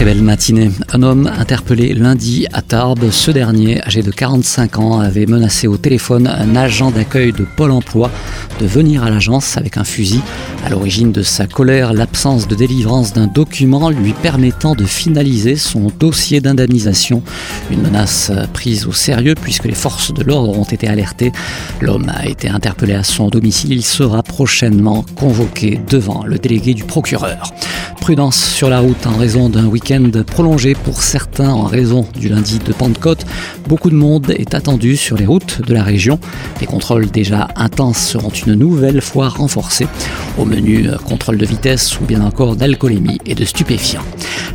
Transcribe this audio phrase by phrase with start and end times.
[0.00, 0.70] Très belle matinée.
[0.94, 3.10] Un homme interpellé lundi à Tarbes.
[3.10, 7.70] Ce dernier, âgé de 45 ans, avait menacé au téléphone un agent d'accueil de Pôle
[7.70, 8.10] emploi
[8.60, 10.22] de venir à l'agence avec un fusil.
[10.64, 15.92] À l'origine de sa colère, l'absence de délivrance d'un document lui permettant de finaliser son
[15.98, 17.22] dossier d'indemnisation.
[17.70, 21.32] Une menace prise au sérieux puisque les forces de l'ordre ont été alertées.
[21.82, 23.72] L'homme a été interpellé à son domicile.
[23.72, 27.52] Il sera prochainement convoqué devant le délégué du procureur.
[28.00, 29.89] Prudence sur la route en raison d'un week-end
[30.24, 33.26] prolongé pour certains en raison du lundi de Pentecôte.
[33.68, 36.20] Beaucoup de monde est attendu sur les routes de la région.
[36.60, 39.88] Les contrôles déjà intenses seront une nouvelle fois renforcés.
[40.38, 44.04] Au menu euh, contrôle de vitesse ou bien encore d'alcoolémie et de stupéfiants.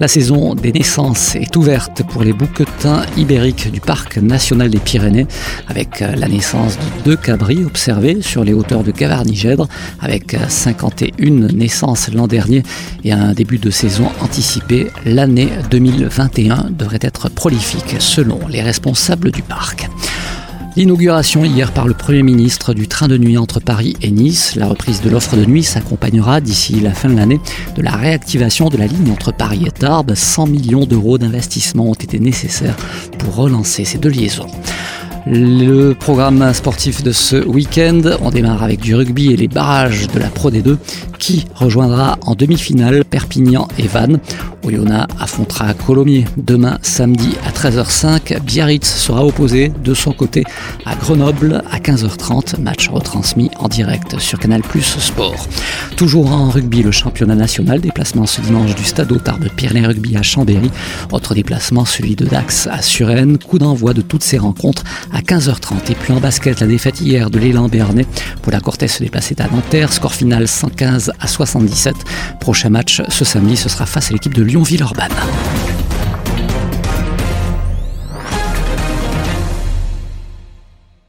[0.00, 5.26] La saison des naissances est ouverte pour les bouquetins ibériques du parc national des Pyrénées
[5.68, 9.68] avec euh, la naissance de deux cabris observés sur les hauteurs de Gavarnie-Gèdre
[10.00, 12.64] avec 51 euh, naissances l'an dernier
[13.04, 14.88] et un début de saison anticipé.
[15.20, 19.86] L'année 2021 devrait être prolifique selon les responsables du parc.
[20.76, 24.66] L'inauguration hier par le Premier ministre du train de nuit entre Paris et Nice, la
[24.66, 27.38] reprise de l'offre de nuit s'accompagnera d'ici la fin de l'année
[27.76, 30.14] de la réactivation de la ligne entre Paris et Tarbes.
[30.14, 32.76] 100 millions d'euros d'investissement ont été nécessaires
[33.18, 34.48] pour relancer ces deux liaisons.
[35.26, 40.18] Le programme sportif de ce week-end, on démarre avec du rugby et les barrages de
[40.18, 40.78] la Pro D2
[41.20, 44.18] qui rejoindra en demi-finale Perpignan et Vannes.
[44.64, 48.40] Oyonnax affrontera Colomiers demain samedi à 13h05.
[48.40, 50.44] Biarritz sera opposé de son côté
[50.84, 52.60] à Grenoble à 15h30.
[52.60, 55.46] Match retransmis en direct sur Canal Plus Sport.
[55.96, 57.80] Toujours en rugby, le championnat national.
[57.80, 60.70] Déplacement ce dimanche du Stade Tarbes Pyrénées Rugby à Chambéry.
[61.12, 63.38] Autre déplacement, celui de Dax à Suresnes.
[63.38, 65.90] Coup d'envoi de toutes ces rencontres à 15h30.
[65.90, 68.06] Et puis en basket, la défaite hier de l'élan Béarnais.
[68.42, 69.92] Pour la Cortès se déplacer à Nanterre.
[69.92, 71.96] Score final 115 à 77.
[72.40, 75.12] Prochain match ce samedi, ce sera face à l'équipe de Lyon-Villeurbanne.